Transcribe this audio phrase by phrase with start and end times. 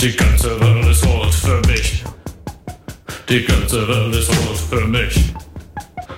[0.00, 2.04] Die ganze Welt ist rot für mich.
[3.28, 5.32] Die ganze Welt ist rot für mich.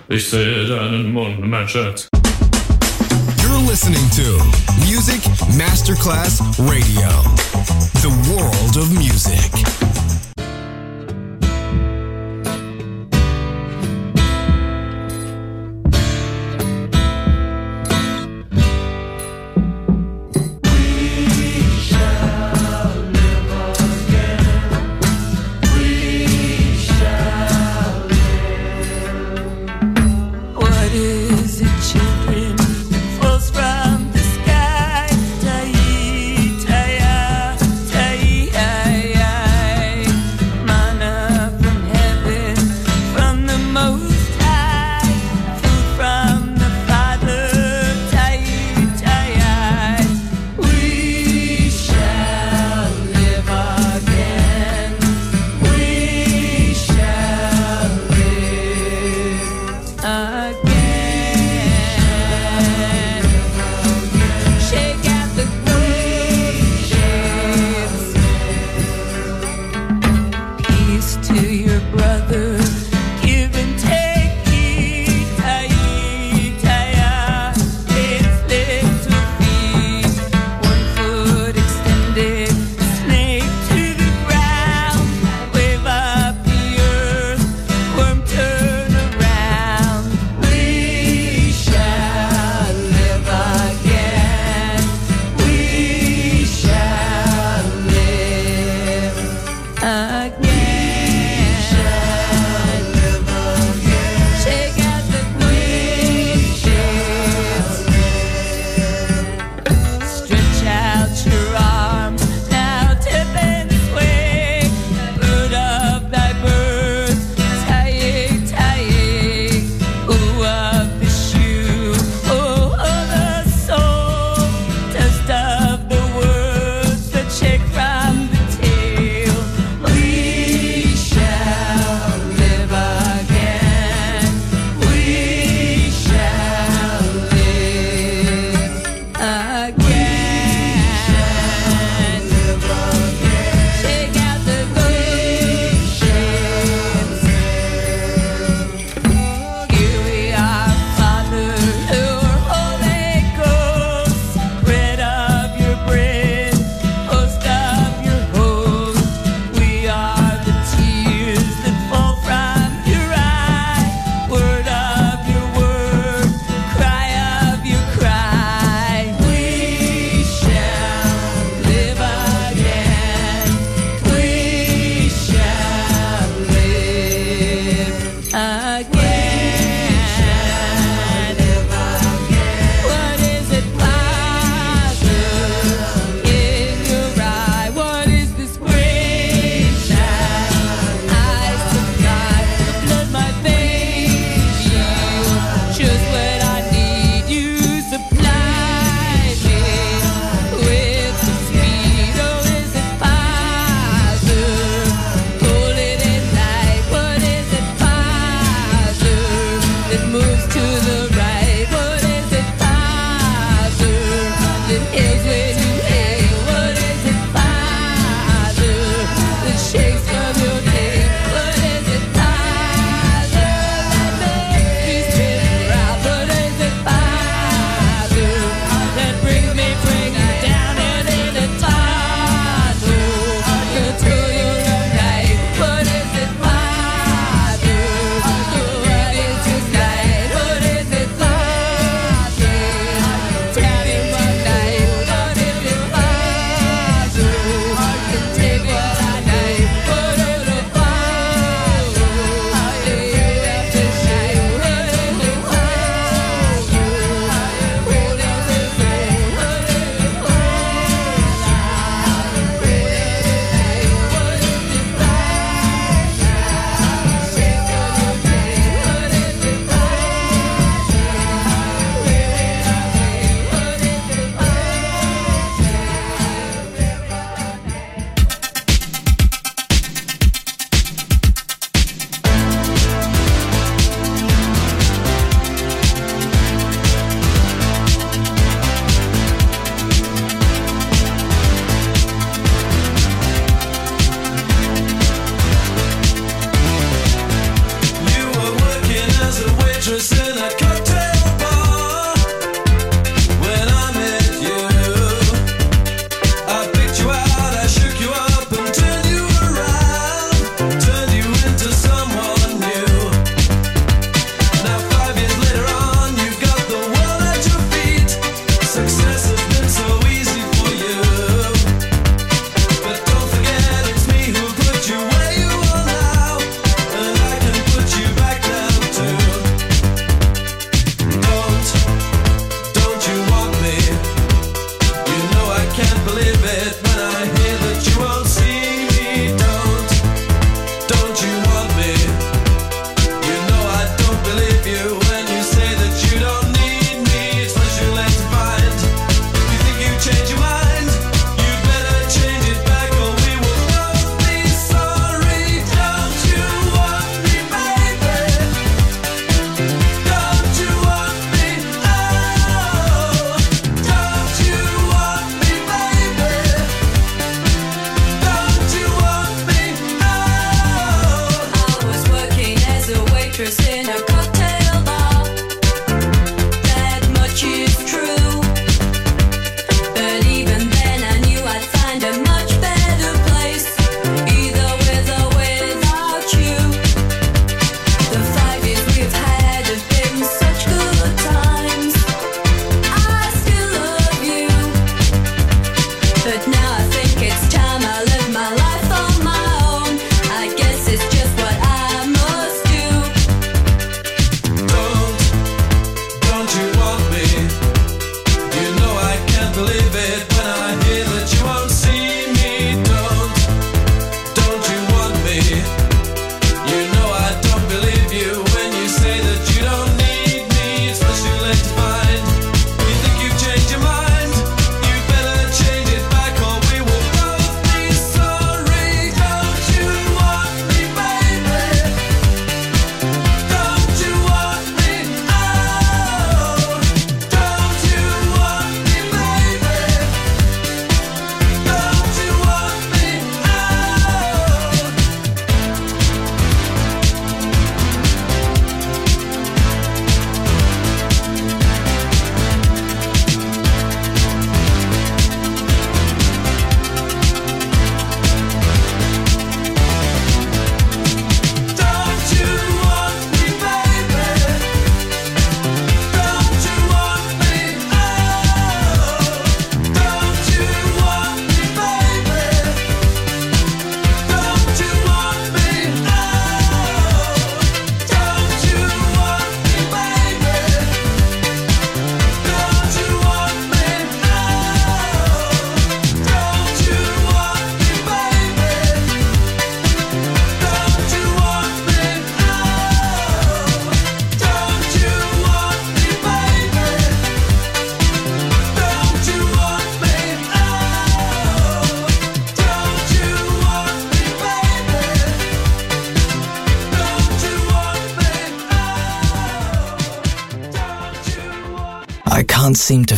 [0.09, 2.09] Ich sehe deinen Mund, mein Schatz.
[3.41, 4.43] You're listening to
[4.85, 5.21] Music
[5.57, 7.09] Masterclass Radio.
[8.03, 9.88] The world of music.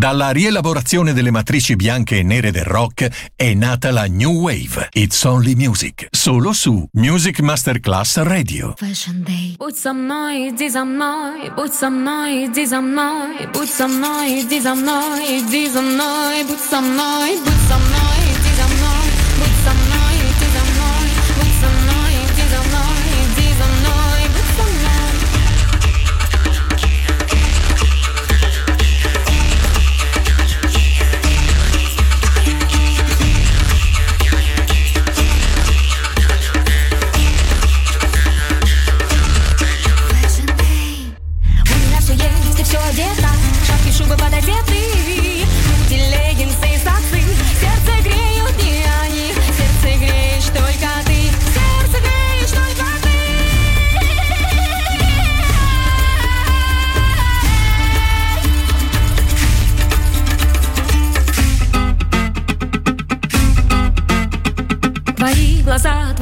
[0.00, 4.88] Dalla rielaborazione delle matrici bianche e nere del rock è nata la New Wave.
[4.92, 6.06] It's Only Music.
[6.10, 8.72] Solo su Music Masterclass Radio.
[8.78, 9.56] Fashion Day.
[9.58, 15.70] Put some noise, some noise, put some noise, some noise, put some noise, some noise,
[15.70, 18.09] some noise, put some noise, put some noise.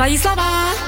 [0.09, 0.88] 意思了？